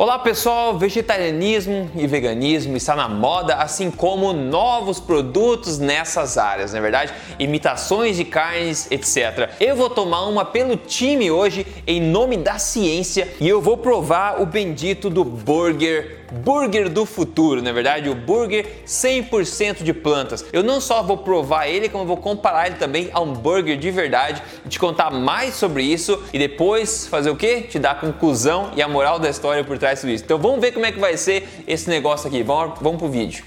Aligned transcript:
Olá 0.00 0.18
pessoal, 0.18 0.78
vegetarianismo 0.78 1.90
e 1.94 2.06
veganismo 2.06 2.74
está 2.74 2.96
na 2.96 3.06
moda, 3.06 3.56
assim 3.56 3.90
como 3.90 4.32
novos 4.32 4.98
produtos 4.98 5.78
nessas 5.78 6.38
áreas, 6.38 6.72
não 6.72 6.78
é 6.78 6.80
verdade? 6.80 7.12
Imitações 7.38 8.16
de 8.16 8.24
carnes, 8.24 8.90
etc. 8.90 9.50
Eu 9.60 9.76
vou 9.76 9.90
tomar 9.90 10.26
uma 10.26 10.42
pelo 10.42 10.74
time 10.74 11.30
hoje 11.30 11.66
em 11.86 12.00
nome 12.00 12.38
da 12.38 12.58
ciência 12.58 13.28
e 13.38 13.46
eu 13.46 13.60
vou 13.60 13.76
provar 13.76 14.40
o 14.40 14.46
bendito 14.46 15.10
do 15.10 15.22
burger 15.22 16.19
burger 16.30 16.88
do 16.88 17.04
futuro, 17.04 17.62
na 17.62 17.70
é 17.70 17.72
verdade, 17.72 18.08
o 18.08 18.14
burger 18.14 18.66
100% 18.86 19.82
de 19.82 19.92
plantas. 19.92 20.44
Eu 20.52 20.62
não 20.62 20.80
só 20.80 21.02
vou 21.02 21.18
provar 21.18 21.68
ele, 21.68 21.88
como 21.88 22.04
vou 22.04 22.16
comparar 22.16 22.66
ele 22.66 22.76
também 22.76 23.10
a 23.12 23.20
um 23.20 23.32
burger 23.32 23.76
de 23.76 23.90
verdade, 23.90 24.42
te 24.68 24.78
contar 24.78 25.10
mais 25.10 25.54
sobre 25.54 25.82
isso 25.82 26.22
e 26.32 26.38
depois 26.38 27.06
fazer 27.06 27.30
o 27.30 27.36
que? 27.36 27.62
Te 27.62 27.78
dar 27.78 27.92
a 27.92 27.94
conclusão 27.94 28.70
e 28.76 28.82
a 28.82 28.88
moral 28.88 29.18
da 29.18 29.28
história 29.28 29.64
por 29.64 29.78
trás 29.78 30.02
disso. 30.02 30.24
Então 30.24 30.38
vamos 30.38 30.60
ver 30.60 30.72
como 30.72 30.86
é 30.86 30.92
que 30.92 30.98
vai 30.98 31.16
ser 31.16 31.48
esse 31.66 31.88
negócio 31.88 32.28
aqui. 32.28 32.42
Vamos, 32.42 32.78
vamos 32.80 32.98
pro 32.98 33.08
vídeo. 33.08 33.44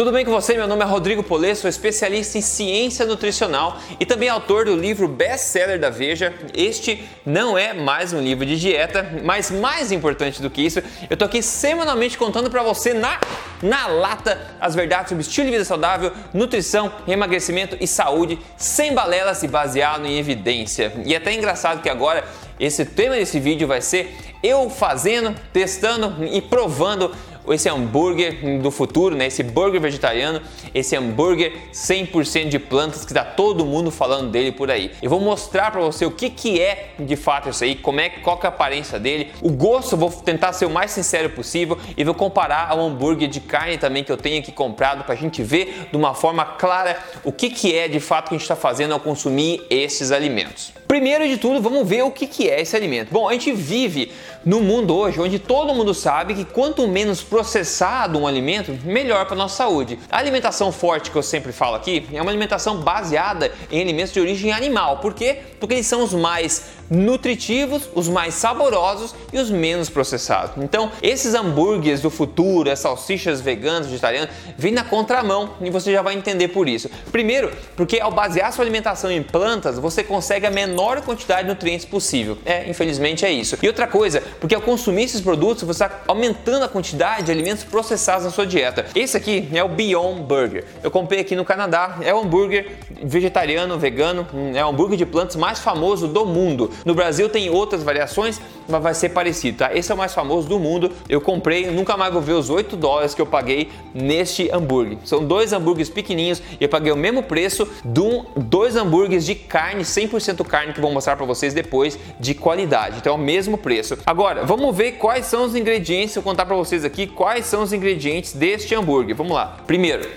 Tudo 0.00 0.12
bem 0.12 0.24
com 0.24 0.30
você? 0.30 0.54
Meu 0.54 0.66
nome 0.66 0.82
é 0.82 0.86
Rodrigo 0.86 1.22
Polê, 1.22 1.54
sou 1.54 1.68
especialista 1.68 2.38
em 2.38 2.40
ciência 2.40 3.04
nutricional 3.04 3.78
e 4.00 4.06
também 4.06 4.30
autor 4.30 4.64
do 4.64 4.74
livro 4.74 5.06
best-seller 5.06 5.78
da 5.78 5.90
Veja. 5.90 6.32
Este 6.56 7.06
não 7.26 7.58
é 7.58 7.74
mais 7.74 8.10
um 8.14 8.18
livro 8.18 8.46
de 8.46 8.58
dieta, 8.58 9.20
mas 9.22 9.50
mais 9.50 9.92
importante 9.92 10.40
do 10.40 10.48
que 10.48 10.62
isso, 10.62 10.82
eu 11.10 11.18
tô 11.18 11.26
aqui 11.26 11.42
semanalmente 11.42 12.16
contando 12.16 12.50
para 12.50 12.62
você 12.62 12.94
na 12.94 13.20
na 13.62 13.86
lata 13.88 14.40
as 14.58 14.74
verdades 14.74 15.10
sobre 15.10 15.20
estilo 15.20 15.44
de 15.44 15.52
vida 15.52 15.64
saudável, 15.66 16.12
nutrição, 16.32 16.90
emagrecimento 17.06 17.76
e 17.78 17.86
saúde, 17.86 18.38
sem 18.56 18.94
balelas 18.94 19.42
e 19.42 19.48
baseado 19.48 20.06
em 20.06 20.18
evidência. 20.18 20.94
E 21.04 21.12
é 21.12 21.18
até 21.18 21.34
engraçado 21.34 21.82
que 21.82 21.90
agora 21.90 22.24
esse 22.58 22.86
tema 22.86 23.16
desse 23.16 23.38
vídeo 23.38 23.68
vai 23.68 23.82
ser 23.82 24.16
eu 24.42 24.70
fazendo, 24.70 25.34
testando 25.52 26.24
e 26.24 26.40
provando 26.40 27.14
esse 27.48 27.68
hambúrguer 27.68 28.60
do 28.60 28.70
futuro, 28.70 29.14
né? 29.14 29.26
Esse 29.26 29.42
burger 29.42 29.80
vegetariano, 29.80 30.40
esse 30.74 30.96
hambúrguer 30.96 31.52
100% 31.72 32.48
de 32.48 32.58
plantas 32.58 33.04
que 33.04 33.14
tá 33.14 33.24
todo 33.24 33.64
mundo 33.64 33.90
falando 33.90 34.30
dele 34.30 34.52
por 34.52 34.70
aí. 34.70 34.90
Eu 35.02 35.10
vou 35.10 35.20
mostrar 35.20 35.70
para 35.70 35.80
você 35.80 36.04
o 36.04 36.10
que 36.10 36.30
que 36.30 36.60
é 36.60 36.94
de 36.98 37.16
fato 37.16 37.48
isso 37.48 37.64
aí, 37.64 37.74
como 37.74 38.00
é 38.00 38.08
qual 38.08 38.38
que 38.38 38.46
é 38.46 38.48
a 38.48 38.52
aparência 38.52 38.98
dele, 38.98 39.30
o 39.40 39.50
gosto, 39.50 39.96
vou 39.96 40.10
tentar 40.10 40.52
ser 40.52 40.66
o 40.66 40.70
mais 40.70 40.90
sincero 40.90 41.30
possível 41.30 41.78
e 41.96 42.04
vou 42.04 42.14
comparar 42.14 42.70
ao 42.70 42.80
hambúrguer 42.80 43.28
de 43.28 43.40
carne 43.40 43.78
também 43.78 44.04
que 44.04 44.12
eu 44.12 44.16
tenho 44.16 44.40
aqui 44.40 44.52
comprado 44.52 45.04
para 45.04 45.14
a 45.14 45.16
gente 45.16 45.42
ver 45.42 45.88
de 45.90 45.96
uma 45.96 46.14
forma 46.14 46.44
clara 46.44 46.98
o 47.24 47.32
que 47.32 47.50
que 47.50 47.76
é 47.76 47.88
de 47.88 48.00
fato 48.00 48.28
que 48.28 48.34
a 48.34 48.38
gente 48.38 48.42
está 48.42 48.56
fazendo 48.56 48.92
ao 48.92 49.00
consumir 49.00 49.64
esses 49.70 50.12
alimentos. 50.12 50.72
Primeiro 50.90 51.28
de 51.28 51.36
tudo, 51.36 51.62
vamos 51.62 51.88
ver 51.88 52.02
o 52.02 52.10
que 52.10 52.26
que 52.26 52.50
é 52.50 52.60
esse 52.60 52.74
alimento. 52.74 53.12
Bom, 53.12 53.28
a 53.28 53.32
gente 53.32 53.52
vive 53.52 54.10
no 54.44 54.60
mundo 54.60 54.94
hoje 54.94 55.20
onde 55.20 55.38
todo 55.38 55.74
mundo 55.74 55.92
sabe 55.92 56.34
que 56.34 56.44
quanto 56.44 56.86
menos 56.88 57.22
processado 57.22 58.18
um 58.18 58.26
alimento, 58.26 58.76
melhor 58.84 59.26
para 59.26 59.36
nossa 59.36 59.56
saúde. 59.56 59.98
A 60.10 60.18
alimentação 60.18 60.72
forte 60.72 61.10
que 61.10 61.16
eu 61.16 61.22
sempre 61.22 61.52
falo 61.52 61.76
aqui 61.76 62.06
é 62.12 62.20
uma 62.20 62.30
alimentação 62.30 62.78
baseada 62.78 63.52
em 63.70 63.80
alimentos 63.80 64.12
de 64.12 64.20
origem 64.20 64.52
animal. 64.52 64.98
Por 64.98 65.14
quê? 65.14 65.38
Porque 65.58 65.74
eles 65.74 65.86
são 65.86 66.02
os 66.02 66.12
mais 66.12 66.79
nutritivos, 66.90 67.88
os 67.94 68.08
mais 68.08 68.34
saborosos 68.34 69.14
e 69.32 69.38
os 69.38 69.48
menos 69.50 69.88
processados. 69.88 70.62
Então, 70.62 70.90
esses 71.00 71.34
hambúrgueres 71.34 72.00
do 72.00 72.10
futuro, 72.10 72.70
as 72.70 72.80
salsichas 72.80 73.40
veganas, 73.40 73.86
vegetarianas, 73.86 74.30
vêm 74.58 74.72
na 74.72 74.82
contramão 74.82 75.50
e 75.60 75.70
você 75.70 75.92
já 75.92 76.02
vai 76.02 76.14
entender 76.14 76.48
por 76.48 76.68
isso. 76.68 76.90
Primeiro, 77.12 77.52
porque 77.76 78.00
ao 78.00 78.10
basear 78.10 78.52
sua 78.52 78.64
alimentação 78.64 79.10
em 79.10 79.22
plantas, 79.22 79.78
você 79.78 80.02
consegue 80.02 80.46
a 80.46 80.50
menor 80.50 81.00
quantidade 81.02 81.42
de 81.42 81.48
nutrientes 81.48 81.86
possível. 81.86 82.36
É, 82.44 82.68
infelizmente 82.68 83.24
é 83.24 83.30
isso. 83.30 83.56
E 83.62 83.68
outra 83.68 83.86
coisa, 83.86 84.22
porque 84.40 84.54
ao 84.54 84.60
consumir 84.60 85.04
esses 85.04 85.20
produtos, 85.20 85.62
você 85.62 85.84
está 85.84 86.00
aumentando 86.08 86.64
a 86.64 86.68
quantidade 86.68 87.24
de 87.24 87.30
alimentos 87.30 87.62
processados 87.62 88.24
na 88.24 88.30
sua 88.30 88.46
dieta. 88.46 88.86
Esse 88.94 89.16
aqui 89.16 89.48
é 89.52 89.62
o 89.62 89.68
Beyond 89.68 90.22
Burger. 90.22 90.64
Eu 90.82 90.90
comprei 90.90 91.20
aqui 91.20 91.36
no 91.36 91.44
Canadá, 91.44 91.98
é 92.02 92.12
o 92.12 92.20
hambúrguer 92.20 92.78
vegetariano, 93.02 93.78
vegano, 93.78 94.26
é 94.54 94.64
o 94.64 94.68
hambúrguer 94.68 94.98
de 94.98 95.06
plantas 95.06 95.36
mais 95.36 95.60
famoso 95.60 96.08
do 96.08 96.26
mundo. 96.26 96.70
No 96.84 96.94
Brasil 96.94 97.28
tem 97.28 97.50
outras 97.50 97.82
variações, 97.82 98.40
mas 98.68 98.82
vai 98.82 98.94
ser 98.94 99.10
parecido, 99.10 99.58
tá? 99.58 99.74
Esse 99.74 99.90
é 99.90 99.94
o 99.94 99.98
mais 99.98 100.14
famoso 100.14 100.48
do 100.48 100.58
mundo. 100.58 100.92
Eu 101.08 101.20
comprei, 101.20 101.70
nunca 101.70 101.96
mais 101.96 102.12
vou 102.12 102.22
ver 102.22 102.32
os 102.32 102.50
8 102.50 102.76
dólares 102.76 103.14
que 103.14 103.20
eu 103.20 103.26
paguei 103.26 103.68
neste 103.94 104.50
hambúrguer. 104.52 104.98
São 105.04 105.24
dois 105.24 105.52
hambúrgueres 105.52 105.90
pequenininhos 105.90 106.42
e 106.60 106.64
eu 106.64 106.68
paguei 106.68 106.92
o 106.92 106.96
mesmo 106.96 107.22
preço 107.22 107.68
de 107.84 108.00
um, 108.00 108.24
dois 108.36 108.76
hambúrgueres 108.76 109.24
de 109.24 109.34
carne, 109.34 109.82
100% 109.82 110.44
carne, 110.46 110.72
que 110.72 110.80
vou 110.80 110.92
mostrar 110.92 111.16
para 111.16 111.26
vocês 111.26 111.52
depois, 111.52 111.98
de 112.18 112.34
qualidade. 112.34 112.98
Então 112.98 113.12
é 113.12 113.16
o 113.16 113.18
mesmo 113.18 113.58
preço. 113.58 113.98
Agora, 114.06 114.44
vamos 114.44 114.74
ver 114.76 114.92
quais 114.92 115.26
são 115.26 115.44
os 115.44 115.54
ingredientes, 115.54 116.14
eu 116.16 116.22
vou 116.22 116.32
contar 116.32 116.46
para 116.46 116.56
vocês 116.56 116.84
aqui 116.84 117.06
quais 117.06 117.46
são 117.46 117.62
os 117.62 117.72
ingredientes 117.72 118.32
deste 118.32 118.74
hambúrguer. 118.74 119.16
Vamos 119.16 119.32
lá. 119.32 119.58
Primeiro, 119.66 120.08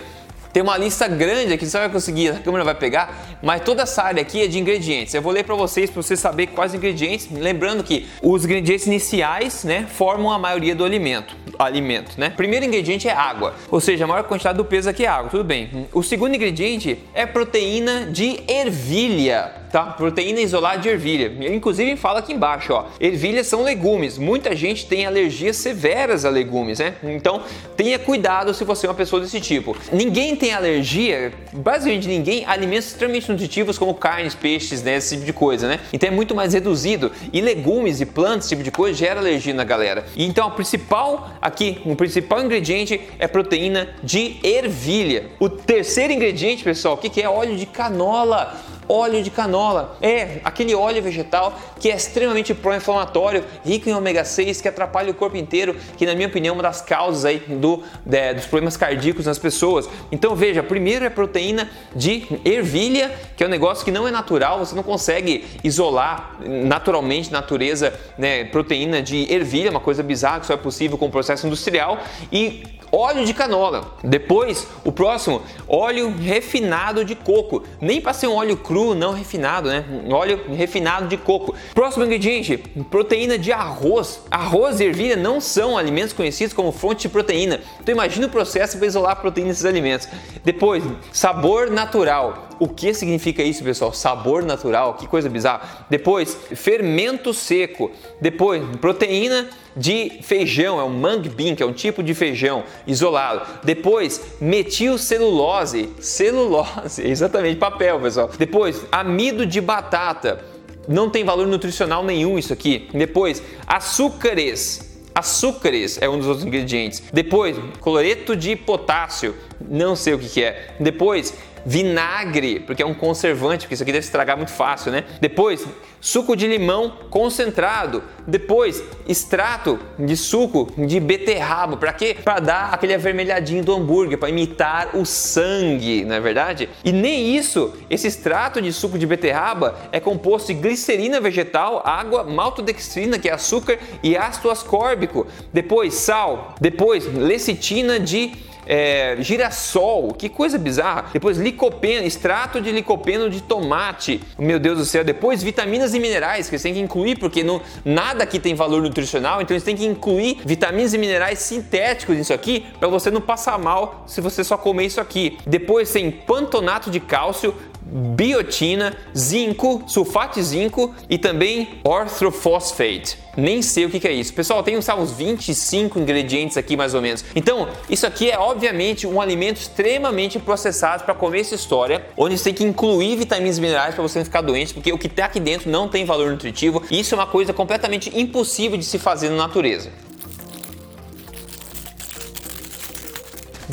tem 0.54 0.62
uma 0.62 0.78
lista 0.78 1.08
grande 1.08 1.52
aqui, 1.52 1.66
você 1.66 1.80
vai 1.80 1.90
conseguir, 1.90 2.30
a 2.30 2.40
câmera 2.40 2.64
vai 2.64 2.76
pegar, 2.76 3.38
mas 3.42 3.64
toda 3.64 3.82
essa 3.82 4.04
área 4.04 4.22
aqui 4.22 4.44
é 4.44 4.48
de 4.48 4.60
ingredientes. 4.60 5.12
Eu 5.14 5.22
vou 5.22 5.32
ler 5.34 5.44
para 5.44 5.56
vocês 5.56 5.90
para 5.90 6.02
você 6.02 6.16
saber 6.16 6.48
quais 6.48 6.76
ingredientes. 6.76 7.28
Lembrando 7.32 7.84
que 7.84 8.08
os 8.22 8.46
ingredientes 8.46 8.86
iniciais, 8.86 9.64
né, 9.64 9.88
formam 9.92 10.32
a 10.32 10.38
maioria 10.38 10.76
do 10.76 10.86
alimento. 10.86 11.36
Alimento, 11.58 12.20
né? 12.20 12.30
Primeiro 12.30 12.66
ingrediente 12.66 13.08
é 13.08 13.14
água, 13.14 13.56
ou 13.70 13.80
seja, 13.80 14.06
a 14.06 14.08
maior 14.08 14.24
quantidade 14.26 14.58
do 14.58 14.66
peso 14.66 14.90
aqui 14.90 15.06
é 15.06 15.08
água. 15.08 15.32
Tudo 15.32 15.44
bem. 15.44 15.88
O 15.92 16.04
segundo 16.04 16.36
ingrediente 16.36 17.00
é 17.16 17.26
proteína 17.26 18.06
de 18.06 18.40
ervilha 18.48 19.63
tá? 19.74 19.86
Proteína 19.86 20.40
isolada 20.40 20.78
de 20.78 20.88
ervilha. 20.88 21.34
Inclusive 21.52 21.98
fala 21.98 22.20
aqui 22.20 22.32
embaixo, 22.32 22.74
ó. 22.74 22.86
Ervilhas 23.00 23.48
são 23.48 23.64
legumes. 23.64 24.20
Muita 24.20 24.56
gente 24.56 24.86
tem 24.86 25.08
alergias 25.08 25.58
severas 25.58 26.26
a 26.26 26.30
legumes, 26.30 26.78
né? 26.78 26.94
Então 27.04 27.42
tenha 27.76 27.98
cuidado 27.98 28.54
se 28.54 28.64
você 28.64 28.86
é 28.86 28.90
uma 28.90 28.96
pessoa 28.96 29.20
desse 29.20 29.42
tipo. 29.42 29.76
Ninguém 29.92 30.36
tem 30.36 30.54
alergia, 30.54 31.34
basicamente 31.52 32.08
ninguém, 32.08 32.46
a 32.46 32.52
alimentos 32.52 32.90
extremamente 32.90 33.32
nutritivos 33.32 33.80
como 33.80 33.96
carnes, 33.96 34.36
peixes, 34.36 34.84
né? 34.84 34.98
Esse 34.98 35.16
tipo 35.16 35.26
de 35.26 35.34
coisa, 35.34 35.68
né? 35.68 35.80
Então 35.92 36.08
é 36.08 36.12
muito 36.12 36.36
mais 36.36 36.54
reduzido. 36.54 37.12
E 37.34 37.42
legumes 37.42 38.00
e 38.00 38.06
plantas, 38.06 38.46
esse 38.46 38.50
tipo 38.50 38.62
de 38.62 38.70
coisa, 38.70 38.96
gera 38.96 39.20
alergia 39.20 39.56
na 39.56 39.64
galera. 39.64 40.06
E 40.16 40.24
então 40.24 40.48
o 40.50 40.52
principal 40.52 41.32
aqui, 41.42 41.82
o 41.84 41.96
principal 41.96 42.44
ingrediente 42.44 43.02
é 43.18 43.28
proteína 43.28 43.90
de 44.04 44.38
ervilha. 44.44 45.32
O 45.40 45.50
terceiro 45.50 46.14
ingrediente, 46.14 46.64
pessoal, 46.64 46.94
o 46.94 46.98
que 46.98 47.20
é 47.20 47.28
óleo 47.28 47.58
de 47.58 47.66
canola? 47.66 48.56
Óleo 48.88 49.22
de 49.24 49.30
canola. 49.30 49.98
É 50.02 50.40
aquele 50.44 50.76
óleo 50.76 51.02
vegetal 51.02 51.58
que 51.80 51.90
é 51.90 51.96
extremamente 51.96 52.54
pró-inflamatório, 52.54 53.44
rico 53.66 53.90
em 53.90 53.94
ômega 53.94 54.24
6, 54.24 54.62
que 54.62 54.68
atrapalha 54.68 55.12
o 55.12 55.14
corpo 55.14 55.38
inteiro, 55.38 55.76
que 55.98 56.06
na 56.06 56.16
minha 56.16 56.28
opinião 56.28 56.54
é 56.54 56.58
uma 56.58 56.64
das 56.64 56.82
causas 56.82 57.26
aí 57.26 57.40
do, 57.40 57.84
de, 58.06 58.34
dos 58.34 58.46
problemas 58.46 58.78
cardíacos 58.78 59.26
nas 59.26 59.38
pessoas. 59.38 59.90
Então 60.12 60.36
veja, 60.36 60.64
primeiro 60.64 61.06
é 61.06 61.10
proteína 61.10 61.70
de 61.96 62.26
ervilha, 62.46 63.12
que 63.36 63.44
é 63.44 63.48
um 63.48 63.50
negócio 63.50 63.84
que 63.84 63.92
não 63.92 64.08
é 64.08 64.12
natural, 64.12 64.60
você 64.60 64.76
não 64.76 64.84
consegue 64.84 65.46
isolar 65.64 66.38
naturalmente 66.46 67.32
natureza, 67.32 67.94
né, 68.18 68.46
proteína 68.46 69.02
de 69.02 69.32
ervilha, 69.32 69.70
uma 69.70 69.80
coisa 69.80 70.04
bizarra 70.04 70.40
que 70.40 70.46
só 70.46 70.54
é 70.54 70.58
possível 70.58 70.98
com 70.98 71.08
o 71.08 71.12
processo 71.12 71.46
industrial 71.48 72.00
e 72.32 72.64
óleo 72.94 73.26
de 73.26 73.34
canola. 73.34 73.96
Depois, 74.04 74.68
o 74.86 74.92
próximo, 74.92 75.42
óleo 75.68 76.14
refinado 76.16 77.04
de 77.04 77.16
coco. 77.16 77.64
Nem 77.82 78.00
para 78.00 78.14
ser 78.14 78.28
um 78.28 78.36
óleo 78.36 78.56
cru, 78.56 78.94
não 78.94 79.14
refinado, 79.14 79.68
né? 79.68 79.84
Óleo 80.12 80.42
refinado 80.50 81.08
de 81.08 81.18
coco. 81.18 81.56
Próximo 81.74 82.06
ingrediente, 82.06 82.58
proteína 82.92 83.38
de 83.38 83.52
arroz. 83.52 84.22
Arroz 84.30 84.80
e 84.80 84.86
ervilha 84.86 85.16
não 85.16 85.42
são 85.42 85.78
alimentos 85.78 86.14
conhecidos 86.14 86.54
como 86.54 86.72
fonte 86.72 87.04
de 87.04 87.10
proteína. 87.10 87.60
Então 87.82 87.94
imagina 87.94 88.28
o 88.28 88.30
processo 88.30 88.78
para 88.78 88.86
isolar 88.86 89.14
a 89.14 89.16
proteína 89.16 89.50
desses 89.50 89.66
alimentos. 89.66 90.08
Depois, 90.44 90.84
sabor 91.12 91.72
natural. 91.72 92.50
O 92.60 92.68
que 92.68 92.94
significa 92.94 93.44
isso, 93.44 93.64
pessoal? 93.64 93.94
Sabor 93.94 94.44
natural, 94.44 94.96
que 94.96 95.08
coisa 95.08 95.30
bizarra. 95.30 95.86
Depois, 95.90 96.38
fermento 96.56 97.34
seco. 97.34 97.92
Depois, 98.22 98.64
proteína 98.80 99.50
de 99.76 100.20
feijão, 100.22 100.80
é 100.80 100.84
um 100.84 100.90
mung 100.90 101.22
bean, 101.30 101.56
que 101.56 101.64
é 101.64 101.66
um 101.66 101.74
tipo 101.74 102.04
de 102.04 102.14
feijão 102.14 102.64
isolado. 102.86 103.42
Depois, 103.64 104.22
metilcelulose, 104.40 105.90
celulose, 106.00 107.02
exatamente 107.08 107.58
papel, 107.58 108.00
pessoal. 108.00 108.30
Depois, 108.38 108.86
amido 108.92 109.46
de 109.46 109.60
batata. 109.60 110.46
Não 110.88 111.10
tem 111.10 111.24
valor 111.24 111.48
nutricional 111.48 112.04
nenhum 112.04 112.38
isso 112.38 112.52
aqui. 112.52 112.90
Depois, 112.94 113.42
açúcares. 113.66 114.92
Açúcares 115.16 116.02
é 116.02 116.10
um 116.10 116.18
dos 116.18 116.28
outros 116.28 116.46
ingredientes. 116.46 117.04
Depois, 117.14 117.56
cloreto 117.80 118.36
de 118.36 118.56
potássio, 118.56 119.36
não 119.62 119.96
sei 119.96 120.16
o 120.16 120.20
que, 120.20 120.28
que 120.28 120.44
é. 120.44 120.76
Depois, 120.80 121.34
vinagre, 121.66 122.60
porque 122.60 122.82
é 122.82 122.86
um 122.86 122.94
conservante, 122.94 123.66
porque 123.66 123.74
isso 123.74 123.84
aqui 123.84 123.92
deve 123.92 124.06
estragar 124.06 124.38
muito 124.38 124.52
fácil, 124.52 124.92
né? 124.92 125.04
Depois, 125.22 125.66
suco 126.00 126.36
de 126.36 126.48
limão 126.48 126.98
concentrado. 127.10 128.04
Depois, 128.28 128.84
extrato 129.08 129.80
de 129.98 130.18
suco 130.18 130.70
de 130.78 131.00
beterraba. 131.00 131.78
Para 131.78 131.94
quê? 131.94 132.16
Para 132.24 132.40
dar 132.40 132.74
aquele 132.74 132.94
avermelhadinho 132.94 133.64
do 133.64 133.74
hambúrguer, 133.74 134.18
para 134.18 134.30
imitar 134.30 134.96
o 134.96 135.06
sangue, 135.06 136.04
não 136.04 136.16
é 136.16 136.20
verdade? 136.20 136.70
E 136.84 136.92
nem 136.92 137.36
isso, 137.36 137.74
esse 137.90 138.08
extrato 138.08 138.62
de 138.62 138.74
suco 138.74 139.00
de 139.00 139.06
beterraba 139.06 139.76
é 139.92 140.00
composto 140.00 140.54
de 140.54 140.60
glicerina 140.60 141.22
vegetal, 141.22 141.82
água, 141.86 142.24
maltodextrina, 142.24 143.18
que 143.18 143.30
é 143.30 143.34
açúcar, 143.34 143.80
e 144.02 144.18
ácido 144.18 144.52
ascórbico. 144.52 145.26
Depois, 145.54 145.94
sal. 145.94 146.56
Depois, 146.60 147.06
lecitina 147.06 148.00
de 148.00 148.34
é, 148.66 149.16
girassol, 149.20 150.14
que 150.14 150.30
coisa 150.30 150.58
bizarra. 150.58 151.06
Depois 151.14 151.38
licopeno, 151.38 152.06
extrato 152.06 152.62
de 152.62 152.72
licopeno 152.72 153.30
de 153.30 153.42
tomate. 153.42 154.22
Meu 154.38 154.60
Deus 154.60 154.78
do 154.78 154.86
céu. 154.86 155.04
Depois 155.04 155.44
vitaminas 155.44 155.94
e 155.94 156.00
minerais 156.00 156.50
que 156.50 156.58
você 156.58 156.64
tem 156.64 156.74
que 156.74 156.80
incluir 156.80 157.18
porque 157.18 157.44
não, 157.44 157.62
nada 157.84 158.24
aqui 158.24 158.40
tem 158.40 158.56
valor 158.56 158.82
nutricional, 158.82 159.42
então 159.42 159.58
você 159.58 159.66
tem 159.66 159.76
que 159.76 159.86
incluir 159.86 160.40
vitaminas 160.46 160.94
e 160.94 160.98
minerais 160.98 161.40
sintéticos 161.40 162.16
nisso 162.16 162.34
aqui 162.34 162.66
para 162.80 162.88
você 162.88 163.10
não 163.12 163.22
passar 163.22 163.58
mal 163.58 164.04
se 164.08 164.22
você 164.22 164.44
só 164.44 164.58
comer 164.58 164.86
isso 164.86 165.02
aqui. 165.02 165.38
Depois 165.46 165.92
tem 165.92 166.12
pantonato 166.12 166.90
de 166.90 167.00
cálcio, 167.00 167.54
biotina, 167.94 168.98
zinco, 169.16 169.84
sulfato 169.88 170.40
de 170.40 170.46
zinco 170.46 170.94
e 171.08 171.18
também 171.18 171.80
orthofosfate. 171.84 173.22
Nem 173.36 173.62
sei 173.62 173.86
o 173.86 173.90
que, 173.90 174.08
é 174.08 174.12
isso. 174.12 174.34
Pessoal, 174.34 174.62
tem 174.62 174.78
uns, 174.78 174.88
uns 174.90 175.12
25 175.12 176.00
ingredientes 176.00 176.56
aqui 176.56 176.78
mais 176.78 176.94
ou 176.94 177.02
menos. 177.02 177.26
Então, 177.36 177.68
isso 177.90 178.06
aqui 178.06 178.30
é 178.30 178.38
obviamente 178.38 179.08
um 179.08 179.20
alimento 179.20 179.58
extremamente 179.58 180.38
processado 180.38 181.04
para 181.04 181.16
comer 181.16 181.42
essa 181.42 181.56
história, 181.56 182.06
onde 182.16 182.38
você 182.38 182.46
tem 182.46 182.54
que 182.54 182.64
incluir 182.64 183.16
vitaminas 183.16 183.58
e 183.58 183.62
minerais 183.62 183.96
para 183.96 184.04
você 184.04 184.20
não 184.20 184.26
ficar 184.26 184.42
doente, 184.42 184.74
porque 184.74 184.92
o 184.92 184.98
que 184.98 185.08
está 185.08 185.26
aqui 185.26 185.40
dentro 185.40 185.70
não 185.70 185.88
tem 185.88 186.06
valor 186.06 186.30
nutritivo. 186.30 186.84
E 186.92 187.00
isso 187.00 187.16
é 187.16 187.18
uma 187.18 187.28
coisa 187.28 187.54
completamente 187.54 188.12
impossível 188.20 188.78
de 188.78 188.86
se 188.86 189.00
fazer 189.00 189.30
na 189.30 189.38
natureza. 189.38 189.90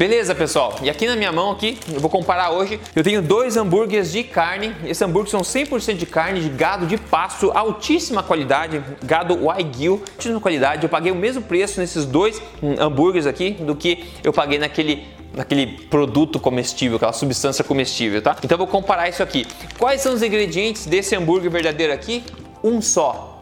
Beleza, 0.01 0.35
pessoal? 0.35 0.77
E 0.83 0.89
aqui 0.89 1.07
na 1.07 1.15
minha 1.15 1.31
mão 1.31 1.51
aqui, 1.51 1.79
eu 1.93 2.01
vou 2.01 2.09
comparar 2.09 2.53
hoje, 2.53 2.81
eu 2.97 3.05
tenho 3.05 3.21
dois 3.21 3.59
hambúrgueres 3.59 4.11
de 4.11 4.25
carne. 4.25 4.75
Esses 4.83 5.03
hambúrgueres 5.03 5.31
são 5.31 5.43
100% 5.43 5.99
de 5.99 6.07
carne 6.07 6.41
de 6.41 6.49
gado 6.49 6.87
de 6.87 6.97
pasto, 6.97 7.53
altíssima 7.53 8.23
qualidade, 8.23 8.83
gado 9.05 9.37
Wagyu, 9.45 10.03
altíssima 10.13 10.41
qualidade. 10.41 10.85
Eu 10.85 10.89
paguei 10.89 11.13
o 11.13 11.15
mesmo 11.15 11.43
preço 11.43 11.79
nesses 11.79 12.07
dois 12.07 12.41
hambúrgueres 12.79 13.27
aqui 13.27 13.51
do 13.51 13.77
que 13.77 14.07
eu 14.25 14.33
paguei 14.33 14.59
naquele 14.59 15.07
naquele 15.35 15.67
produto 15.67 16.41
comestível, 16.41 16.97
aquela 16.97 17.13
substância 17.13 17.63
comestível, 17.63 18.23
tá? 18.23 18.37
Então 18.43 18.55
eu 18.55 18.59
vou 18.59 18.67
comparar 18.67 19.07
isso 19.07 19.23
aqui. 19.23 19.47
Quais 19.79 20.01
são 20.01 20.15
os 20.15 20.23
ingredientes 20.23 20.87
desse 20.87 21.15
hambúrguer 21.15 21.51
verdadeiro 21.51 21.93
aqui? 21.93 22.25
Um 22.65 22.81
só, 22.81 23.40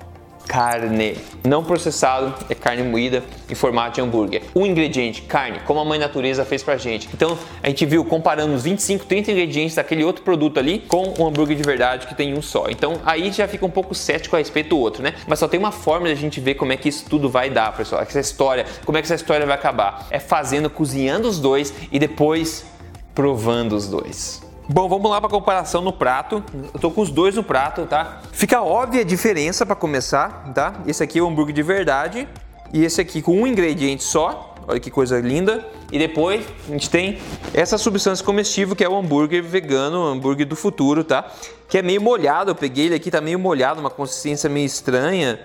carne. 0.49 1.17
Não 1.45 1.63
processado 1.63 2.35
é 2.49 2.55
carne 2.55 2.83
moída 2.83 3.23
em 3.49 3.55
formato 3.55 3.97
de 3.97 4.01
hambúrguer. 4.01 4.43
Um 4.57 4.65
ingrediente, 4.65 5.23
carne, 5.23 5.61
como 5.67 5.79
a 5.79 5.85
mãe 5.85 5.99
natureza 5.99 6.45
fez 6.45 6.63
pra 6.63 6.79
gente. 6.79 7.09
Então 7.13 7.39
a 7.63 7.69
gente 7.69 7.85
viu 7.85 8.05
comparando 8.05 8.55
os 8.55 8.65
25, 8.65 9.05
30 9.05 9.31
ingredientes 9.31 9.77
daquele 9.77 10.03
outro 10.03 10.25
produto 10.25 10.59
ali 10.59 10.79
com 10.81 11.15
o 11.19 11.27
hambúrguer 11.27 11.57
de 11.57 11.63
verdade 11.63 12.07
que 12.07 12.15
tem 12.15 12.37
um 12.37 12.41
só. 12.41 12.67
Então 12.71 13.01
aí 13.05 13.31
já 13.31 13.47
fica 13.47 13.67
um 13.67 13.71
pouco 13.71 13.95
cético 13.95 14.35
a 14.35 14.39
respeito 14.39 14.71
do 14.71 14.79
outro, 14.79 15.03
né? 15.03 15.15
Mas 15.27 15.39
só 15.39 15.47
tem 15.47 15.61
uma 15.61 15.73
forma 15.73 16.07
de 16.07 16.13
a 16.13 16.17
gente 16.17 16.41
ver 16.41 16.55
como 16.55 16.73
é 16.73 16.77
que 16.77 16.89
isso 16.89 17.05
tudo 17.09 17.29
vai 17.29 17.51
dar, 17.51 17.77
pessoal. 17.77 18.01
Essa 18.01 18.19
história, 18.19 18.65
como 18.85 18.97
é 18.97 19.03
que 19.03 19.07
essa 19.07 19.15
história 19.15 19.45
vai 19.45 19.55
acabar? 19.55 20.07
É 20.11 20.19
fazendo, 20.19 20.71
cozinhando 20.71 21.29
os 21.29 21.39
dois 21.39 21.75
e 21.93 21.99
depois 21.99 22.65
provando 23.15 23.77
os 23.77 23.87
dois. 23.87 24.48
Bom, 24.71 24.87
vamos 24.87 25.11
lá 25.11 25.19
para 25.19 25.31
comparação 25.31 25.81
no 25.81 25.95
prato. 25.95 26.45
Eu 26.75 26.79
tô 26.79 26.91
com 26.91 27.01
os 27.01 27.11
dois 27.11 27.35
no 27.35 27.43
prato, 27.43 27.87
tá? 27.87 28.21
Fica 28.33 28.61
óbvia 28.61 29.01
a 29.01 29.05
diferença 29.05 29.65
para 29.65 29.75
começar, 29.75 30.53
tá? 30.53 30.75
Esse 30.87 31.03
aqui 31.03 31.19
é 31.19 31.23
o 31.23 31.27
hambúrguer 31.27 31.55
de 31.55 31.63
verdade 31.63 32.29
e 32.71 32.85
esse 32.85 33.01
aqui 33.01 33.23
com 33.23 33.35
um 33.35 33.47
ingrediente 33.47 34.05
só. 34.05 34.55
Olha 34.67 34.79
que 34.79 34.91
coisa 34.91 35.19
linda. 35.21 35.67
E 35.91 35.99
depois 35.99 36.45
a 36.69 36.73
gente 36.73 36.91
tem 36.91 37.19
essa 37.55 37.79
substância 37.79 38.23
comestível 38.23 38.77
que 38.77 38.85
é 38.85 38.89
o 38.89 38.95
hambúrguer 38.95 39.43
vegano, 39.43 40.03
o 40.03 40.07
hambúrguer 40.07 40.47
do 40.47 40.55
futuro, 40.55 41.03
tá? 41.03 41.25
Que 41.67 41.79
é 41.79 41.83
meio 41.83 42.03
molhado. 42.03 42.51
Eu 42.51 42.55
peguei 42.55 42.87
ele 42.87 42.95
aqui, 42.95 43.11
tá 43.11 43.23
meio 43.23 43.39
molhado, 43.39 43.81
uma 43.81 43.89
consistência 43.89 44.51
meio 44.51 44.67
estranha. 44.67 45.41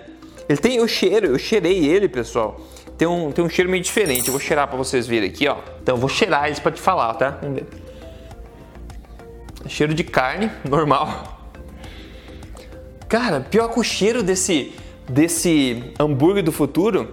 Ele 0.46 0.58
tem 0.58 0.80
o 0.80 0.86
cheiro, 0.86 1.28
eu 1.28 1.38
cheirei 1.38 1.86
ele, 1.86 2.10
pessoal. 2.10 2.60
Tem 2.98 3.08
um, 3.08 3.32
tem 3.32 3.42
um 3.42 3.48
cheiro 3.48 3.70
meio 3.70 3.82
diferente. 3.82 4.26
Eu 4.26 4.32
vou 4.32 4.40
cheirar 4.40 4.68
para 4.68 4.76
vocês 4.76 5.06
verem 5.06 5.30
aqui, 5.30 5.48
ó. 5.48 5.56
Então 5.82 5.94
eu 5.94 5.98
vou 5.98 6.10
cheirar 6.10 6.44
eles 6.44 6.58
para 6.58 6.72
te 6.72 6.82
falar, 6.82 7.14
tá? 7.14 7.38
Vamos 7.40 7.60
ver. 7.60 7.83
Cheiro 9.68 9.94
de 9.94 10.04
carne, 10.04 10.50
normal. 10.68 11.50
Cara, 13.08 13.40
pior 13.40 13.68
que 13.68 13.80
o 13.80 13.82
cheiro 13.82 14.22
desse, 14.22 14.72
desse 15.08 15.92
hambúrguer 15.98 16.42
do 16.42 16.52
futuro 16.52 17.08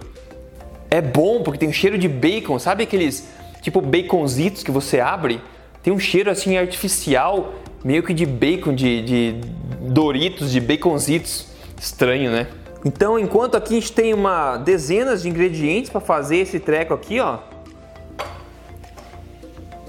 é 0.90 1.00
bom 1.00 1.42
porque 1.42 1.58
tem 1.58 1.68
um 1.68 1.72
cheiro 1.72 1.96
de 1.96 2.08
bacon, 2.08 2.58
sabe 2.58 2.82
aqueles 2.82 3.28
tipo 3.60 3.80
baconzitos 3.80 4.62
que 4.62 4.70
você 4.70 5.00
abre? 5.00 5.40
Tem 5.82 5.92
um 5.92 5.98
cheiro 5.98 6.30
assim 6.30 6.56
artificial, 6.56 7.54
meio 7.84 8.02
que 8.02 8.12
de 8.12 8.26
bacon, 8.26 8.74
de, 8.74 9.02
de 9.02 9.34
Doritos, 9.80 10.52
de 10.52 10.60
baconzitos. 10.60 11.46
Estranho, 11.80 12.30
né? 12.30 12.46
Então, 12.84 13.18
enquanto 13.18 13.56
aqui 13.56 13.76
a 13.76 13.80
gente 13.80 13.92
tem 13.92 14.14
uma 14.14 14.56
dezenas 14.56 15.22
de 15.22 15.28
ingredientes 15.28 15.90
para 15.90 16.00
fazer 16.00 16.38
esse 16.38 16.60
treco 16.60 16.94
aqui, 16.94 17.18
ó, 17.20 17.38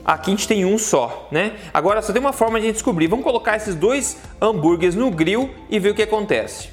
Aqui 0.06 0.32
a 0.32 0.36
gente 0.36 0.48
tem 0.48 0.66
um 0.66 0.78
só, 0.78 1.28
né? 1.32 1.54
Agora 1.74 2.02
só 2.02 2.12
tem 2.12 2.20
uma 2.20 2.34
forma 2.34 2.60
de 2.60 2.72
descobrir. 2.72 3.08
Vamos 3.08 3.24
colocar 3.24 3.56
esses 3.56 3.74
dois 3.74 4.18
hambúrgueres 4.42 4.96
no 4.96 5.10
grill 5.10 5.50
e 5.70 5.80
ver 5.80 5.92
o 5.92 5.96
que 5.96 6.02
acontece. 6.02 6.70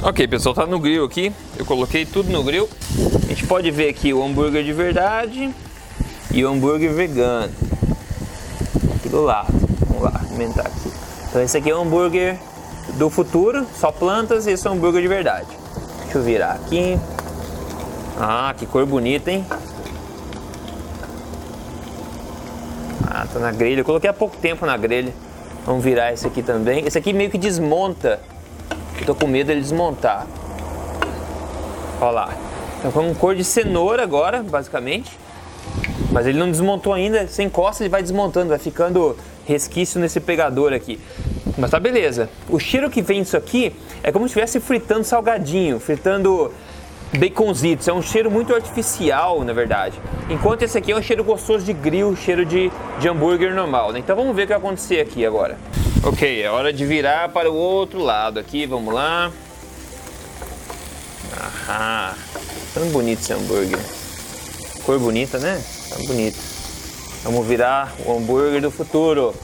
Ok, 0.00 0.28
pessoal, 0.28 0.54
tá 0.54 0.64
no 0.64 0.78
grill 0.78 1.04
aqui. 1.04 1.32
Eu 1.58 1.64
coloquei 1.64 2.06
tudo 2.06 2.30
no 2.30 2.42
grill. 2.44 2.68
A 3.24 3.28
gente 3.28 3.46
pode 3.46 3.70
ver 3.70 3.88
aqui 3.88 4.12
o 4.12 4.22
hambúrguer 4.22 4.62
de 4.62 4.72
verdade 4.72 5.52
e 6.30 6.44
o 6.44 6.48
hambúrguer 6.48 6.92
vegano. 6.92 7.52
Aqui 8.96 9.08
do 9.08 9.22
lado. 9.22 9.52
Vamos 9.88 10.04
lá, 10.04 10.20
aumentar 10.30 10.66
aqui. 10.66 10.92
Então 11.28 11.42
esse 11.42 11.56
aqui 11.56 11.68
é 11.70 11.74
o 11.74 11.80
hambúrguer 11.80 12.38
do 12.94 13.10
futuro, 13.10 13.66
só 13.74 13.90
plantas, 13.90 14.46
e 14.46 14.52
esse 14.52 14.66
é 14.66 14.70
o 14.70 14.74
hambúrguer 14.74 15.02
de 15.02 15.08
verdade. 15.08 15.48
Deixa 16.04 16.18
eu 16.18 16.22
virar 16.22 16.52
aqui. 16.52 16.98
Ah, 18.18 18.54
que 18.56 18.66
cor 18.66 18.86
bonita, 18.86 19.32
hein? 19.32 19.44
Tá 23.32 23.38
na 23.38 23.50
grelha. 23.50 23.80
Eu 23.80 23.84
coloquei 23.84 24.08
há 24.08 24.12
pouco 24.12 24.36
tempo 24.36 24.66
na 24.66 24.76
grelha. 24.76 25.12
Vamos 25.64 25.82
virar 25.82 26.12
esse 26.12 26.26
aqui 26.26 26.42
também. 26.42 26.84
Esse 26.86 26.98
aqui 26.98 27.12
meio 27.12 27.30
que 27.30 27.38
desmonta. 27.38 28.20
Eu 28.98 29.06
tô 29.06 29.14
com 29.14 29.26
medo 29.26 29.48
dele 29.48 29.60
desmontar. 29.60 30.26
Olha 32.00 32.10
lá. 32.10 32.34
Então 32.78 32.90
com 32.90 33.14
cor 33.14 33.34
de 33.34 33.44
cenoura 33.44 34.02
agora, 34.02 34.42
basicamente. 34.42 35.18
Mas 36.10 36.26
ele 36.26 36.38
não 36.38 36.50
desmontou 36.50 36.92
ainda. 36.92 37.26
Sem 37.28 37.46
encosta 37.46 37.82
ele 37.82 37.90
vai 37.90 38.02
desmontando, 38.02 38.48
vai 38.48 38.58
ficando 38.58 39.16
resquício 39.46 40.00
nesse 40.00 40.20
pegador 40.20 40.72
aqui. 40.72 41.00
Mas 41.56 41.70
tá 41.70 41.78
beleza. 41.78 42.28
O 42.48 42.58
cheiro 42.58 42.90
que 42.90 43.02
vem 43.02 43.22
disso 43.22 43.36
aqui 43.36 43.74
é 44.02 44.10
como 44.10 44.26
se 44.26 44.30
estivesse 44.30 44.60
fritando 44.60 45.04
salgadinho, 45.04 45.78
fritando 45.78 46.52
baconzitos. 47.18 47.88
É 47.88 47.92
um 47.92 48.02
cheiro 48.02 48.30
muito 48.30 48.54
artificial, 48.54 49.44
na 49.44 49.52
verdade. 49.52 50.00
Enquanto 50.28 50.62
esse 50.62 50.76
aqui 50.76 50.92
é 50.92 50.96
um 50.96 51.02
cheiro 51.02 51.22
gostoso 51.22 51.64
de 51.64 51.72
grill, 51.72 52.16
cheiro 52.16 52.44
de, 52.44 52.70
de 52.98 53.08
hambúrguer 53.08 53.54
normal. 53.54 53.92
Né? 53.92 53.98
Então 53.98 54.16
vamos 54.16 54.34
ver 54.34 54.42
o 54.42 54.46
que 54.46 54.52
vai 54.52 54.58
acontecer 54.58 55.00
aqui 55.00 55.24
agora. 55.24 55.58
Ok, 56.02 56.42
é 56.42 56.50
hora 56.50 56.72
de 56.72 56.84
virar 56.84 57.28
para 57.28 57.50
o 57.50 57.54
outro 57.54 58.00
lado 58.00 58.38
aqui. 58.38 58.66
Vamos 58.66 58.92
lá. 58.92 59.30
Aham. 61.68 62.14
Tão 62.74 62.86
bonito 62.88 63.20
esse 63.20 63.32
hambúrguer. 63.32 63.78
Cor 64.84 64.98
bonita, 64.98 65.38
né? 65.38 65.62
Tá 65.90 65.96
bonito. 66.06 66.38
Vamos 67.22 67.46
virar 67.46 67.92
o 68.04 68.16
hambúrguer 68.16 68.60
do 68.60 68.70
futuro. 68.70 69.34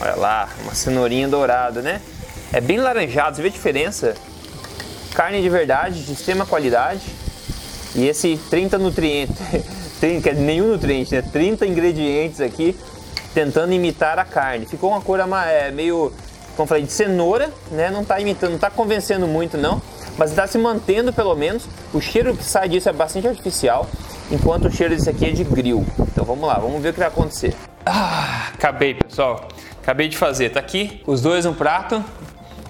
Olha 0.00 0.16
lá, 0.16 0.48
uma 0.62 0.74
cenourinha 0.74 1.28
dourada, 1.28 1.80
né? 1.80 2.00
É 2.52 2.60
bem 2.60 2.78
laranjado, 2.78 3.36
você 3.36 3.42
vê 3.42 3.48
a 3.48 3.50
diferença? 3.50 4.16
Carne 5.14 5.42
de 5.42 5.48
verdade, 5.48 6.04
de 6.04 6.12
extrema 6.12 6.46
qualidade. 6.46 7.02
E 7.94 8.06
esse 8.06 8.38
30 8.48 8.78
nutrientes, 8.78 9.36
30, 10.00 10.32
nenhum 10.34 10.68
nutriente, 10.68 11.14
né? 11.14 11.22
30 11.22 11.66
ingredientes 11.66 12.40
aqui 12.40 12.76
tentando 13.34 13.72
imitar 13.72 14.18
a 14.18 14.24
carne. 14.24 14.66
Ficou 14.66 14.90
uma 14.90 15.00
cor 15.00 15.20
é, 15.20 15.70
meio, 15.70 16.12
como 16.56 16.66
falei, 16.68 16.84
de 16.84 16.92
cenoura, 16.92 17.52
né? 17.70 17.90
Não 17.90 18.02
está 18.02 18.20
imitando, 18.20 18.50
não 18.50 18.56
está 18.56 18.70
convencendo 18.70 19.26
muito 19.26 19.56
não, 19.56 19.80
mas 20.16 20.30
está 20.30 20.46
se 20.46 20.58
mantendo 20.58 21.12
pelo 21.12 21.34
menos. 21.34 21.64
O 21.92 22.00
cheiro 22.00 22.36
que 22.36 22.44
sai 22.44 22.68
disso 22.68 22.88
é 22.88 22.92
bastante 22.92 23.26
artificial, 23.26 23.88
enquanto 24.30 24.66
o 24.66 24.70
cheiro 24.70 24.94
desse 24.94 25.10
aqui 25.10 25.26
é 25.26 25.30
de 25.30 25.44
grill. 25.44 25.84
Então 26.12 26.24
vamos 26.24 26.46
lá, 26.46 26.54
vamos 26.58 26.80
ver 26.82 26.90
o 26.90 26.92
que 26.92 26.98
vai 26.98 27.08
acontecer. 27.08 27.54
Ah, 27.84 28.50
acabei, 28.54 28.94
pessoal. 28.94 29.48
Acabei 29.82 30.08
de 30.08 30.16
fazer. 30.16 30.50
Tá 30.50 30.60
aqui 30.60 31.02
os 31.06 31.22
dois 31.22 31.44
no 31.44 31.54
prato. 31.54 32.04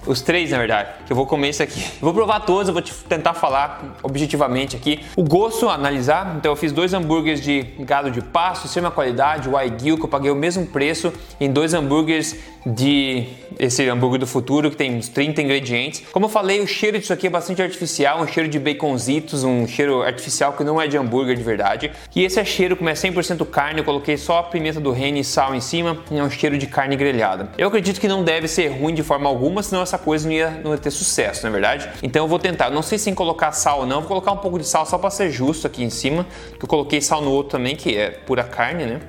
Os 0.05 0.21
três, 0.21 0.49
na 0.49 0.57
verdade, 0.57 0.89
que 1.05 1.11
eu 1.11 1.15
vou 1.15 1.27
comer 1.27 1.49
esse 1.49 1.61
aqui. 1.61 1.83
Vou 2.01 2.13
provar 2.13 2.39
todos, 2.39 2.67
eu 2.67 2.73
vou 2.73 2.81
te 2.81 2.91
tentar 2.93 3.35
falar 3.35 3.97
objetivamente 4.01 4.75
aqui. 4.75 5.05
O 5.15 5.23
gosto, 5.23 5.69
analisar. 5.69 6.35
Então 6.37 6.51
eu 6.51 6.55
fiz 6.55 6.71
dois 6.71 6.93
hambúrgueres 6.93 7.41
de 7.41 7.61
gado 7.79 8.09
de 8.09 8.21
pasto, 8.21 8.65
extrema 8.65 8.89
qualidade, 8.89 9.47
o 9.47 9.51
Wagyu, 9.51 9.97
que 9.97 10.03
eu 10.03 10.09
paguei 10.09 10.31
o 10.31 10.35
mesmo 10.35 10.65
preço 10.65 11.13
em 11.39 11.51
dois 11.51 11.73
hambúrgueres 11.73 12.35
de 12.65 13.27
esse 13.59 13.87
hambúrguer 13.87 14.19
do 14.19 14.27
futuro, 14.27 14.69
que 14.69 14.77
tem 14.77 14.95
uns 14.95 15.07
30 15.09 15.41
ingredientes. 15.41 16.03
Como 16.11 16.25
eu 16.25 16.29
falei, 16.29 16.61
o 16.61 16.67
cheiro 16.67 16.97
disso 16.97 17.13
aqui 17.13 17.27
é 17.27 17.29
bastante 17.29 17.61
artificial, 17.61 18.21
um 18.21 18.27
cheiro 18.27 18.49
de 18.49 18.59
baconzitos, 18.59 19.43
um 19.43 19.67
cheiro 19.67 20.01
artificial 20.01 20.53
que 20.53 20.63
não 20.63 20.81
é 20.81 20.87
de 20.87 20.97
hambúrguer 20.97 21.35
de 21.35 21.43
verdade. 21.43 21.91
E 22.15 22.23
esse 22.23 22.39
é 22.39 22.45
cheiro, 22.45 22.75
como 22.75 22.89
é 22.89 22.93
100% 22.93 23.45
carne, 23.45 23.79
eu 23.79 23.85
coloquei 23.85 24.17
só 24.17 24.39
a 24.39 24.43
pimenta 24.43 24.79
do 24.79 24.91
reino 24.91 25.17
e 25.17 25.23
sal 25.23 25.53
em 25.53 25.61
cima, 25.61 25.97
e 26.09 26.17
é 26.17 26.23
um 26.23 26.29
cheiro 26.29 26.57
de 26.57 26.67
carne 26.67 26.95
grelhada. 26.95 27.49
Eu 27.57 27.67
acredito 27.67 27.99
que 27.99 28.07
não 28.07 28.23
deve 28.23 28.47
ser 28.47 28.69
ruim 28.69 28.93
de 28.93 29.03
forma 29.03 29.29
alguma, 29.29 29.61
senão 29.61 29.81
essa 29.81 29.97
coisa 29.97 30.27
não 30.27 30.33
ia, 30.33 30.49
não 30.63 30.71
ia 30.71 30.77
ter 30.77 30.91
sucesso, 30.91 31.43
na 31.43 31.49
é 31.49 31.51
verdade? 31.51 31.89
Então 32.01 32.23
eu 32.23 32.27
vou 32.27 32.39
tentar, 32.39 32.69
não 32.69 32.81
sei 32.81 32.97
se 32.97 33.11
colocar 33.11 33.51
sal 33.51 33.81
ou 33.81 33.85
não, 33.85 33.99
vou 33.99 34.07
colocar 34.07 34.31
um 34.31 34.37
pouco 34.37 34.57
de 34.57 34.65
sal 34.65 34.85
só 34.85 34.97
para 34.97 35.09
ser 35.09 35.29
justo 35.31 35.67
aqui 35.67 35.83
em 35.83 35.89
cima, 35.89 36.25
que 36.57 36.63
eu 36.63 36.67
coloquei 36.67 37.01
sal 37.01 37.21
no 37.21 37.31
outro 37.31 37.51
também, 37.51 37.75
que 37.75 37.97
é 37.97 38.09
pura 38.09 38.43
carne, 38.43 38.85
né? 38.85 38.99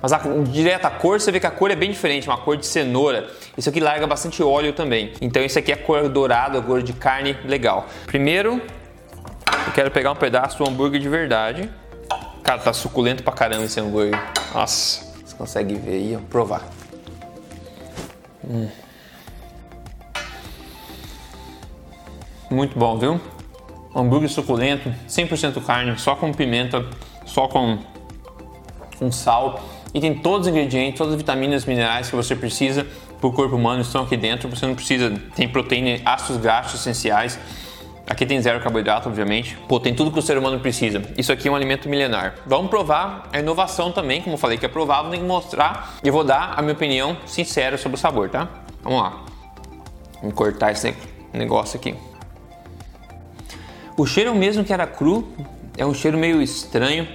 Mas 0.00 0.12
a, 0.12 0.18
direto 0.18 0.84
a 0.84 0.90
cor, 0.90 1.20
você 1.20 1.32
vê 1.32 1.40
que 1.40 1.46
a 1.46 1.50
cor 1.50 1.70
é 1.70 1.76
bem 1.76 1.90
diferente, 1.90 2.28
uma 2.28 2.38
cor 2.38 2.56
de 2.56 2.66
cenoura. 2.66 3.28
Isso 3.56 3.68
aqui 3.68 3.80
larga 3.80 4.06
bastante 4.06 4.42
óleo 4.42 4.72
também. 4.72 5.12
Então 5.20 5.42
isso 5.42 5.58
aqui 5.58 5.72
é 5.72 5.76
cor 5.76 6.08
dourada, 6.08 6.62
cor 6.62 6.82
de 6.82 6.92
carne 6.92 7.36
legal. 7.44 7.86
Primeiro, 8.06 8.62
eu 9.66 9.72
quero 9.74 9.90
pegar 9.90 10.12
um 10.12 10.16
pedaço 10.16 10.58
do 10.58 10.68
hambúrguer 10.68 11.00
de 11.00 11.08
verdade. 11.08 11.68
Cara, 12.44 12.60
tá 12.60 12.72
suculento 12.72 13.22
pra 13.22 13.32
caramba 13.32 13.64
esse 13.64 13.80
hambúrguer. 13.80 14.18
Nossa, 14.54 15.04
você 15.24 15.34
consegue 15.36 15.74
ver 15.74 15.92
aí, 15.92 16.16
ó, 16.16 16.20
provar. 16.30 16.62
Hum. 18.48 18.68
Muito 22.48 22.78
bom, 22.78 22.98
viu? 22.98 23.20
Hambúrguer 23.94 24.30
suculento, 24.30 24.94
100% 25.08 25.62
carne, 25.64 25.98
só 25.98 26.14
com 26.14 26.32
pimenta, 26.32 26.86
só 27.26 27.48
com, 27.48 27.78
com 28.98 29.10
sal 29.10 29.60
e 29.98 30.00
tem 30.00 30.14
todos 30.14 30.46
os 30.46 30.52
ingredientes, 30.52 30.96
todas 30.96 31.14
as 31.14 31.18
vitaminas 31.18 31.64
minerais 31.64 32.08
que 32.08 32.14
você 32.14 32.36
precisa 32.36 32.86
para 33.20 33.28
o 33.28 33.32
corpo 33.32 33.56
humano 33.56 33.82
estão 33.82 34.04
aqui 34.04 34.16
dentro. 34.16 34.48
Você 34.48 34.64
não 34.64 34.76
precisa, 34.76 35.10
tem 35.34 35.48
proteína, 35.48 36.00
ácidos 36.04 36.40
graxos 36.40 36.80
essenciais. 36.80 37.36
Aqui 38.06 38.24
tem 38.24 38.40
zero 38.40 38.60
carboidrato, 38.60 39.08
obviamente. 39.08 39.58
Pô, 39.68 39.80
tem 39.80 39.92
tudo 39.92 40.12
que 40.12 40.18
o 40.20 40.22
ser 40.22 40.38
humano 40.38 40.60
precisa. 40.60 41.02
Isso 41.16 41.32
aqui 41.32 41.48
é 41.48 41.50
um 41.50 41.56
alimento 41.56 41.88
milenar. 41.88 42.36
Vamos 42.46 42.70
provar 42.70 43.28
a 43.32 43.40
inovação 43.40 43.90
também, 43.90 44.22
como 44.22 44.34
eu 44.34 44.38
falei 44.38 44.56
que 44.56 44.64
é 44.64 44.68
provável, 44.68 45.10
tem 45.10 45.18
que 45.18 45.26
mostrar. 45.26 45.98
E 46.04 46.10
vou 46.12 46.22
dar 46.22 46.54
a 46.56 46.62
minha 46.62 46.74
opinião 46.74 47.16
sincera 47.26 47.76
sobre 47.76 47.96
o 47.96 47.98
sabor, 47.98 48.28
tá? 48.28 48.48
Vamos 48.84 49.02
lá. 49.02 49.24
Vamos 50.20 50.34
cortar 50.36 50.70
esse 50.70 50.94
negócio 51.32 51.76
aqui. 51.76 51.94
O 53.96 54.06
cheiro 54.06 54.32
mesmo 54.32 54.62
que 54.62 54.72
era 54.72 54.86
cru, 54.86 55.28
é 55.76 55.84
um 55.84 55.92
cheiro 55.92 56.16
meio 56.16 56.40
estranho. 56.40 57.08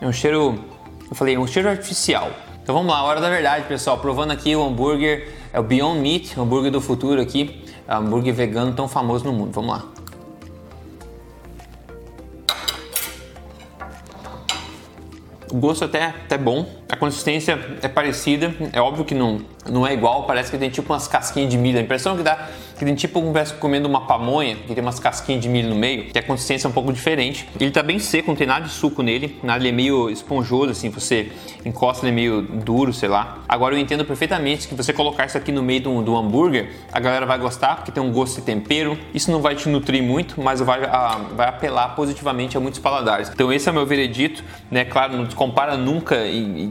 É 0.00 0.06
um 0.06 0.12
cheiro 0.12 0.64
eu 1.10 1.16
falei, 1.16 1.34
é 1.34 1.38
um 1.38 1.46
cheiro 1.46 1.68
artificial. 1.68 2.30
Então 2.62 2.74
vamos 2.74 2.92
lá, 2.92 3.02
hora 3.02 3.20
da 3.20 3.28
verdade, 3.28 3.64
pessoal. 3.66 3.98
Provando 3.98 4.30
aqui 4.30 4.54
o 4.54 4.62
hambúrguer, 4.62 5.34
é 5.52 5.58
o 5.58 5.62
Beyond 5.62 5.98
Meat, 5.98 6.38
hambúrguer 6.38 6.70
do 6.70 6.80
futuro 6.80 7.20
aqui, 7.20 7.64
é 7.88 7.92
hambúrguer 7.92 8.32
vegano 8.32 8.72
tão 8.72 8.86
famoso 8.86 9.24
no 9.24 9.32
mundo. 9.32 9.50
Vamos 9.52 9.70
lá. 9.70 9.84
O 15.50 15.56
gosto 15.56 15.84
até, 15.84 16.04
até 16.04 16.38
bom, 16.38 16.64
a 16.88 16.96
consistência 16.96 17.58
é 17.82 17.88
parecida, 17.88 18.54
é 18.72 18.80
óbvio 18.80 19.04
que 19.04 19.16
não, 19.16 19.40
não 19.68 19.84
é 19.84 19.92
igual, 19.92 20.22
parece 20.22 20.48
que 20.48 20.56
tem 20.56 20.70
tipo 20.70 20.92
umas 20.92 21.08
casquinhas 21.08 21.50
de 21.50 21.58
milho. 21.58 21.76
A 21.76 21.82
impressão 21.82 22.16
que 22.16 22.22
dá 22.22 22.48
que 22.80 22.84
tem 22.86 22.94
tipo 22.94 23.20
como 23.20 23.44
se 23.44 23.52
comendo 23.52 23.86
uma 23.86 24.06
pamonha, 24.06 24.56
que 24.56 24.74
tem 24.74 24.82
umas 24.82 24.98
casquinhas 24.98 25.42
de 25.42 25.50
milho 25.50 25.68
no 25.68 25.74
meio, 25.74 26.04
que 26.04 26.18
a 26.18 26.22
consistência 26.22 26.66
é 26.66 26.70
um 26.70 26.72
pouco 26.72 26.90
diferente. 26.90 27.46
Ele 27.60 27.70
tá 27.70 27.82
bem 27.82 27.98
seco, 27.98 28.28
não 28.28 28.36
tem 28.36 28.46
nada 28.46 28.64
de 28.64 28.72
suco 28.72 29.02
nele, 29.02 29.38
nada, 29.42 29.60
ele 29.62 29.68
é 29.68 29.72
meio 29.72 30.08
esponjoso, 30.08 30.70
assim, 30.70 30.88
você 30.88 31.30
encosta, 31.62 32.06
ele 32.06 32.12
é 32.12 32.14
meio 32.14 32.40
duro, 32.40 32.90
sei 32.90 33.10
lá. 33.10 33.39
Agora 33.50 33.74
eu 33.74 33.80
entendo 33.80 34.04
perfeitamente 34.04 34.68
que 34.68 34.76
você 34.76 34.92
colocar 34.92 35.26
isso 35.26 35.36
aqui 35.36 35.50
no 35.50 35.60
meio 35.60 35.80
do, 35.80 36.02
do 36.02 36.16
hambúrguer, 36.16 36.70
a 36.92 37.00
galera 37.00 37.26
vai 37.26 37.36
gostar, 37.36 37.74
porque 37.74 37.90
tem 37.90 38.00
um 38.00 38.12
gosto 38.12 38.36
de 38.36 38.42
tempero. 38.42 38.96
Isso 39.12 39.28
não 39.32 39.42
vai 39.42 39.56
te 39.56 39.68
nutrir 39.68 40.00
muito, 40.00 40.40
mas 40.40 40.60
vai, 40.60 40.84
a, 40.84 41.20
vai 41.34 41.48
apelar 41.48 41.96
positivamente 41.96 42.56
a 42.56 42.60
muitos 42.60 42.78
paladares. 42.78 43.28
Então 43.28 43.52
esse 43.52 43.68
é 43.68 43.72
o 43.72 43.74
meu 43.74 43.84
veredito, 43.84 44.44
né? 44.70 44.84
Claro, 44.84 45.16
não 45.16 45.26
compara 45.26 45.76
nunca 45.76 46.16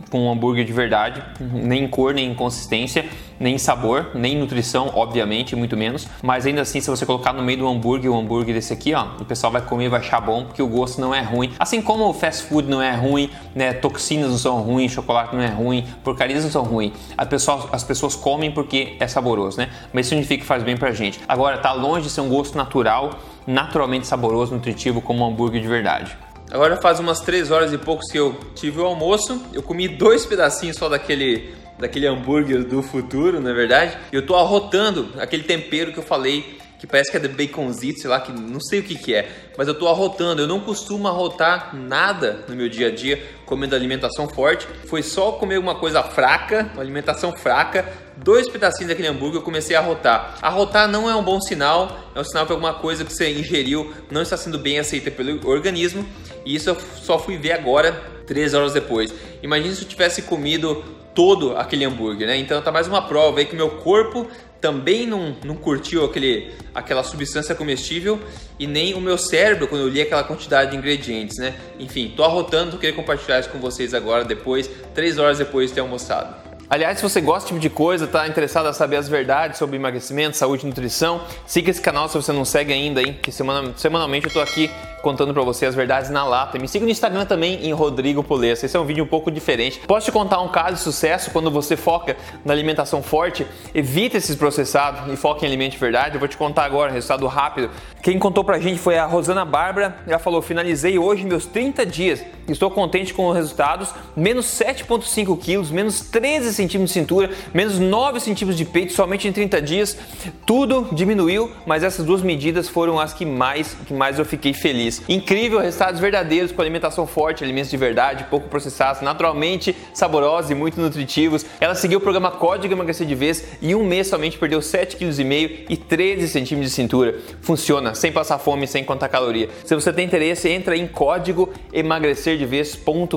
com 0.10 0.22
um 0.22 0.32
hambúrguer 0.32 0.64
de 0.64 0.72
verdade, 0.72 1.22
nem 1.42 1.84
em 1.84 1.88
cor, 1.90 2.14
nem 2.14 2.32
em 2.32 2.34
consistência 2.34 3.04
nem 3.40 3.58
sabor, 3.58 4.12
nem 4.14 4.38
nutrição, 4.38 4.92
obviamente, 4.94 5.56
muito 5.56 5.78
menos. 5.78 6.08
Mas 6.22 6.46
ainda 6.46 6.62
assim, 6.62 6.82
se 6.82 6.90
você 6.90 7.06
colocar 7.06 7.32
no 7.32 7.42
meio 7.42 7.60
do 7.60 7.68
hambúrguer, 7.68 8.12
o 8.12 8.18
hambúrguer 8.18 8.54
desse 8.54 8.74
aqui, 8.74 8.94
ó, 8.94 9.06
o 9.20 9.26
pessoal 9.26 9.52
vai 9.52 9.62
comer 9.62 9.86
e 9.86 9.90
vai 9.90 10.02
achar 10.02 10.20
bom, 10.20 10.46
porque 10.46 10.62
o 10.62 10.68
gosto 10.68 11.00
não 11.00 11.16
é 11.16 11.22
ruim. 11.22 11.54
Assim 11.58 11.82
como 11.82 12.08
o 12.10 12.14
fast 12.14 12.44
food 12.44 12.70
não 12.70 12.82
é 12.82 12.94
ruim, 12.94 13.30
né? 13.56 13.74
Toxinas 13.74 14.30
não 14.30 14.38
são 14.38 14.62
ruins, 14.62 14.92
chocolate 14.92 15.36
não 15.36 15.42
é 15.42 15.48
ruim, 15.48 15.86
porcarias 16.04 16.44
não 16.44 16.52
são 16.52 16.64
ruins. 16.70 16.94
As 17.18 17.28
pessoas, 17.28 17.66
as 17.72 17.84
pessoas 17.84 18.16
comem 18.16 18.52
porque 18.52 18.96
é 19.00 19.08
saboroso, 19.08 19.58
né? 19.58 19.70
Mas 19.92 20.06
isso 20.06 20.10
significa 20.10 20.42
que 20.42 20.48
faz 20.48 20.64
bem 20.64 20.78
pra 20.78 20.92
gente. 20.92 21.20
Agora, 21.28 21.58
tá 21.58 21.74
longe 21.74 22.04
de 22.04 22.10
ser 22.10 22.22
um 22.22 22.30
gosto 22.30 22.58
natural, 22.58 23.20
naturalmente 23.46 24.08
saboroso, 24.08 24.54
nutritivo, 24.54 25.02
como 25.02 25.24
um 25.24 25.28
hambúrguer 25.28 25.62
de 25.62 25.68
verdade. 25.68 26.18
Agora 26.52 26.78
faz 26.78 27.00
umas 27.00 27.20
3 27.22 27.52
horas 27.52 27.74
e 27.74 27.78
poucos 27.78 28.12
que 28.12 28.18
eu 28.18 28.36
tive 28.56 28.80
o 28.80 28.86
almoço. 28.86 29.42
Eu 29.54 29.62
comi 29.62 29.88
dois 29.88 30.26
pedacinhos 30.26 30.78
só 30.78 30.90
daquele 30.90 31.60
daquele 31.80 32.06
hambúrguer 32.06 32.66
do 32.66 32.84
futuro, 32.84 33.40
na 33.40 33.52
é 33.52 33.54
verdade. 33.54 33.98
Eu 34.12 34.26
tô 34.26 34.36
arrotando 34.36 35.14
aquele 35.18 35.44
tempero 35.44 35.94
que 35.94 36.00
eu 36.00 36.04
falei 36.04 36.59
que 36.80 36.88
parece 36.88 37.12
que 37.12 37.18
é 37.18 37.20
de 37.20 37.28
baconzito, 37.28 38.00
sei 38.00 38.10
lá, 38.10 38.22
que 38.22 38.32
não 38.32 38.62
sei 38.62 38.80
o 38.80 38.84
que 38.84 38.96
que 38.96 39.14
é, 39.14 39.30
mas 39.58 39.68
eu 39.68 39.74
tô 39.74 39.88
arrotando. 39.88 40.42
Eu 40.42 40.48
não 40.48 40.62
costumo 40.62 41.08
arrotar 41.08 41.76
nada 41.76 42.46
no 42.48 42.56
meu 42.56 42.70
dia 42.70 42.88
a 42.88 42.92
dia 42.92 43.22
comendo 43.46 43.76
alimentação 43.76 44.30
forte. 44.30 44.66
Foi 44.88 45.04
só 45.04 45.34
comer 45.34 45.60
uma 45.60 45.76
coisa 45.76 46.02
fraca, 46.02 46.72
uma 46.74 46.82
alimentação 46.82 47.36
fraca, 47.36 47.86
dois 48.16 48.48
pedacinhos 48.48 48.88
daquele 48.88 49.10
hambúrguer 49.10 49.40
eu 49.40 49.44
comecei 49.44 49.76
a 49.76 49.80
arrotar. 49.80 50.38
Arrotar 50.42 50.88
não 50.88 51.10
é 51.10 51.16
um 51.16 51.24
bom 51.24 51.42
sinal, 51.42 52.00
é 52.16 52.20
um 52.20 52.24
sinal 52.24 52.46
que 52.46 52.54
alguma 52.54 52.74
coisa 52.76 53.04
que 53.04 53.14
você 53.14 53.30
ingeriu 53.30 53.94
não 54.10 54.22
está 54.22 54.38
sendo 54.38 54.58
bem 54.58 54.80
aceita 54.80 55.12
pelo 55.12 55.46
organismo, 55.48 56.08
e 56.46 56.56
isso 56.56 56.70
eu 56.70 56.78
só 56.80 57.20
fui 57.20 57.38
ver 57.38 57.52
agora, 57.52 57.92
três 58.26 58.54
horas 58.54 58.74
depois. 58.74 59.14
Imagina 59.44 59.76
se 59.76 59.82
eu 59.82 59.88
tivesse 59.88 60.22
comido 60.22 60.84
todo 61.14 61.58
aquele 61.58 61.84
hambúrguer, 61.84 62.28
né? 62.28 62.38
Então 62.38 62.62
tá 62.62 62.72
mais 62.72 62.88
uma 62.88 63.02
prova 63.02 63.40
aí 63.40 63.46
que 63.46 63.56
meu 63.56 63.70
corpo 63.70 64.28
também 64.62 65.06
não, 65.06 65.36
não 65.44 65.56
curtiu 65.56 66.04
aquele, 66.06 66.52
aquela 66.74 67.04
substância 67.04 67.56
comestível 67.56 68.20
e 68.58 68.68
nem 68.68 68.94
o 68.94 69.02
meu 69.02 69.18
cérebro 69.18 69.68
quando 69.68 69.82
eu 69.82 69.88
li 69.88 70.02
aquela 70.02 70.24
quantidade 70.24 70.72
de 70.72 70.78
ingredientes, 70.78 71.38
né? 71.38 71.56
Enfim, 71.80 72.14
tô 72.16 72.24
arrotando, 72.24 72.72
tô 72.72 72.78
querendo 72.78 72.98
compartilhar 72.98 73.40
isso 73.40 73.50
com 73.50 73.60
vocês 73.60 73.94
agora, 73.94 74.24
depois, 74.24 74.70
três 74.94 75.18
horas 75.18 75.38
depois 75.38 75.70
de 75.70 75.76
ter 75.76 75.82
almoçado. 75.82 76.50
Aliás, 76.70 76.98
se 76.98 77.04
você 77.04 77.20
gosta 77.20 77.40
desse 77.40 77.48
tipo 77.48 77.60
de 77.60 77.70
coisa, 77.70 78.06
está 78.06 78.28
interessado 78.28 78.70
em 78.70 78.74
saber 78.74 78.98
as 78.98 79.10
verdades 79.10 79.58
sobre 79.58 79.76
emagrecimento, 79.76 80.38
saúde 80.38 80.66
e 80.66 80.70
nutrição, 80.70 81.24
siga 81.48 81.72
esse 81.72 81.82
canal 81.82 82.08
se 82.08 82.16
você 82.16 82.32
não 82.32 82.46
segue 82.46 82.72
ainda, 82.72 83.02
hein? 83.02 83.18
Que 83.20 83.32
semanalmente 83.32 84.26
eu 84.26 84.28
estou 84.28 84.42
aqui 84.42 84.70
contando 85.02 85.34
para 85.34 85.44
você 85.44 85.66
as 85.66 85.76
verdades 85.76 86.10
na 86.10 86.26
lata. 86.26 86.58
Me 86.60 86.68
siga 86.68 86.86
no 86.86 86.92
Instagram 86.92 87.26
também 87.26 87.66
em 87.66 87.74
Rodrigo 87.74 88.24
Polessa. 88.24 88.66
Esse 88.66 88.76
é 88.76 88.80
um 88.80 88.86
vídeo 88.86 89.04
um 89.04 89.08
pouco 89.08 89.32
diferente. 89.32 89.80
Posso 89.88 90.06
te 90.06 90.12
contar 90.12 90.42
um 90.42 90.50
caso 90.50 90.76
de 90.76 90.82
sucesso 90.82 91.32
quando 91.32 91.50
você 91.50 91.76
foca 91.76 92.18
na 92.44 92.54
alimentação 92.54 93.02
forte? 93.02 93.46
Evita 93.74 94.18
esses 94.18 94.36
processados 94.36 95.12
e 95.12 95.16
foca 95.16 95.46
em 95.46 95.48
alimento 95.48 95.74
de 95.74 95.78
verdade. 95.78 96.16
Eu 96.16 96.20
vou 96.20 96.28
te 96.28 96.38
contar 96.38 96.66
agora, 96.66 96.92
resultado 96.92 97.26
rápido. 97.28 97.70
Quem 98.02 98.18
contou 98.18 98.44
pra 98.44 98.60
gente 98.60 98.80
foi 98.80 98.98
a 98.98 99.06
Rosana 99.06 99.44
Bárbara. 99.44 99.98
Ela 100.08 100.20
falou: 100.20 100.42
finalizei 100.42 100.98
hoje 100.98 101.26
meus 101.26 101.46
30 101.46 101.86
dias. 101.86 102.24
Estou 102.48 102.72
contente 102.72 103.14
com 103.14 103.28
os 103.28 103.36
resultados. 103.36 103.94
Menos 104.16 104.46
7,5 104.46 105.38
quilos, 105.38 105.70
menos 105.70 106.02
13 106.02 106.54
centímetros 106.54 106.94
de 106.94 107.00
cintura, 107.00 107.30
menos 107.54 107.78
9 107.78 108.20
centímetros 108.20 108.58
de 108.58 108.66
peito 108.66 108.94
somente 108.94 109.28
em 109.28 109.32
30 109.32 109.62
dias. 109.62 109.98
Tudo 110.46 110.88
diminuiu, 110.92 111.52
mas 111.66 111.84
essas 111.84 112.06
duas 112.06 112.22
medidas 112.22 112.68
foram 112.68 113.00
as 113.00 113.14
que 113.14 113.26
mais, 113.26 113.76
que 113.86 113.94
mais 113.94 114.18
eu 114.18 114.26
fiquei 114.26 114.54
feliz. 114.54 114.89
Incrível, 115.08 115.60
resultados 115.60 116.02
verdadeiros 116.02 116.52
com 116.52 116.60
alimentação 116.62 117.08
forte, 117.08 117.44
alimentos 117.44 117.70
de 117.70 117.78
verdade, 117.78 118.24
pouco 118.26 118.50
processados, 118.50 119.02
naturalmente 119.02 119.78
saborosos 119.94 120.50
e 120.52 120.56
muito 120.56 120.82
nutritivos. 120.82 121.46
Ela 121.60 121.76
seguiu 121.76 122.00
o 122.00 122.02
programa 122.02 122.32
Código 122.32 122.74
Emagrecer 122.74 123.06
de 123.08 123.16
Vez 123.16 123.58
e 123.62 123.76
um 123.76 123.86
mês 123.86 124.08
somente 124.08 124.38
perdeu 124.38 124.60
7,5 124.60 124.98
kg 124.98 125.66
e 125.70 125.78
13 125.78 126.28
centímetros 126.28 126.72
de 126.72 126.76
cintura. 126.76 127.16
Funciona, 127.42 127.94
sem 127.94 128.12
passar 128.12 128.40
fome, 128.40 128.66
sem 128.68 128.84
contar 128.84 129.08
caloria. 129.08 129.50
Se 129.64 129.76
você 129.76 129.94
tem 129.94 130.06
interesse, 130.06 130.50
entra 130.50 130.76
em 130.76 130.88
código 130.88 131.54
emagrecerdevez.com.br. 131.72 133.16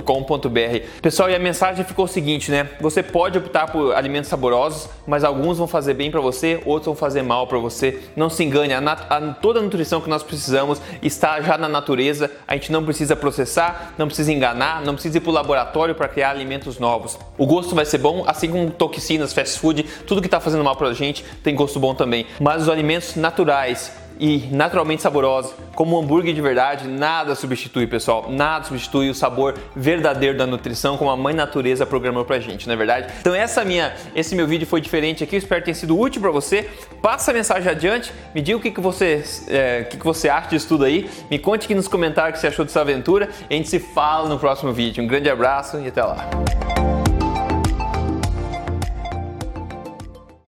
Pessoal, 1.00 1.30
e 1.30 1.34
a 1.34 1.38
mensagem 1.38 1.82
ficou 1.84 2.04
o 2.04 2.08
seguinte, 2.08 2.50
né? 2.50 2.68
Você 2.80 3.02
pode 3.02 3.22
pode 3.22 3.38
optar 3.38 3.70
por 3.70 3.94
alimentos 3.94 4.28
saborosos, 4.28 4.88
mas 5.06 5.22
alguns 5.22 5.56
vão 5.56 5.68
fazer 5.68 5.94
bem 5.94 6.10
para 6.10 6.20
você, 6.20 6.60
outros 6.66 6.86
vão 6.86 6.96
fazer 6.96 7.22
mal 7.22 7.46
para 7.46 7.56
você. 7.56 8.00
Não 8.16 8.28
se 8.28 8.42
engane, 8.42 8.74
a, 8.74 8.80
a, 8.80 9.20
toda 9.34 9.60
a 9.60 9.62
nutrição 9.62 10.00
que 10.00 10.10
nós 10.10 10.24
precisamos 10.24 10.82
está 11.00 11.40
já 11.40 11.56
na 11.62 11.68
natureza, 11.68 12.30
a 12.46 12.54
gente 12.54 12.70
não 12.70 12.84
precisa 12.84 13.16
processar, 13.16 13.94
não 13.96 14.06
precisa 14.06 14.30
enganar, 14.32 14.82
não 14.82 14.94
precisa 14.94 15.16
ir 15.16 15.20
para 15.20 15.30
o 15.30 15.32
laboratório 15.32 15.94
para 15.94 16.08
criar 16.08 16.30
alimentos 16.30 16.78
novos. 16.78 17.18
O 17.38 17.46
gosto 17.46 17.74
vai 17.74 17.86
ser 17.86 17.98
bom, 17.98 18.24
assim 18.26 18.50
como 18.50 18.70
toxinas, 18.70 19.32
fast 19.32 19.58
food, 19.58 19.84
tudo 20.06 20.20
que 20.20 20.26
está 20.26 20.40
fazendo 20.40 20.64
mal 20.64 20.76
para 20.76 20.88
a 20.88 20.94
gente 20.94 21.24
tem 21.42 21.54
gosto 21.54 21.78
bom 21.78 21.94
também. 21.94 22.26
Mas 22.40 22.62
os 22.62 22.68
alimentos 22.68 23.16
naturais, 23.16 23.92
e 24.22 24.48
naturalmente 24.52 25.02
saborosa, 25.02 25.52
como 25.74 25.96
um 25.96 26.00
hambúrguer 26.00 26.32
de 26.32 26.40
verdade, 26.40 26.86
nada 26.86 27.34
substitui, 27.34 27.88
pessoal. 27.88 28.26
Nada 28.30 28.64
substitui 28.64 29.10
o 29.10 29.14
sabor 29.14 29.58
verdadeiro 29.74 30.38
da 30.38 30.46
nutrição, 30.46 30.96
como 30.96 31.10
a 31.10 31.16
mãe 31.16 31.34
natureza 31.34 31.84
programou 31.84 32.24
pra 32.24 32.38
gente, 32.38 32.68
não 32.68 32.74
é 32.74 32.76
verdade? 32.76 33.12
Então 33.20 33.34
essa 33.34 33.64
minha, 33.64 33.92
esse 34.14 34.36
meu 34.36 34.46
vídeo 34.46 34.64
foi 34.64 34.80
diferente 34.80 35.24
aqui, 35.24 35.34
espero 35.34 35.60
que 35.60 35.64
tenha 35.64 35.74
sido 35.74 35.98
útil 35.98 36.22
para 36.22 36.30
você. 36.30 36.70
Passa 37.02 37.32
a 37.32 37.34
mensagem 37.34 37.68
adiante, 37.68 38.12
me 38.32 38.40
diga 38.40 38.58
o 38.58 38.60
que, 38.60 38.70
que, 38.70 38.80
você, 38.80 39.24
é, 39.48 39.82
que, 39.90 39.96
que 39.96 40.04
você 40.04 40.28
acha 40.28 40.50
disso 40.50 40.68
tudo 40.68 40.84
aí, 40.84 41.10
me 41.28 41.36
conte 41.36 41.64
aqui 41.64 41.74
nos 41.74 41.88
comentários 41.88 42.30
o 42.30 42.34
que 42.34 42.40
você 42.42 42.46
achou 42.46 42.64
dessa 42.64 42.80
aventura 42.80 43.28
a 43.50 43.52
gente 43.52 43.68
se 43.68 43.80
fala 43.80 44.28
no 44.28 44.38
próximo 44.38 44.72
vídeo. 44.72 45.02
Um 45.02 45.06
grande 45.08 45.28
abraço 45.28 45.80
e 45.80 45.88
até 45.88 46.02
lá. 46.02 46.30